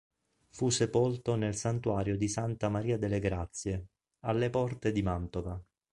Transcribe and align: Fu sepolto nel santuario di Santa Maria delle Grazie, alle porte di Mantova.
Fu 0.49 0.69
sepolto 0.71 1.35
nel 1.35 1.53
santuario 1.55 2.17
di 2.17 2.27
Santa 2.27 2.69
Maria 2.69 2.97
delle 2.97 3.19
Grazie, 3.19 3.89
alle 4.21 4.49
porte 4.49 4.91
di 4.91 5.03
Mantova. 5.03 5.61